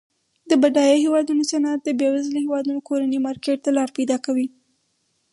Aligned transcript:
د 0.49 0.51
بډایه 0.61 0.95
هیوادونو 1.05 1.43
صنعت 1.51 1.79
د 1.83 1.89
بیوزله 1.99 2.37
هیوادونو 2.45 2.79
کورني 2.87 3.19
مارکیټ 3.25 3.57
ته 3.65 3.71
لار 3.77 3.89
پیداکوي. 3.97 4.47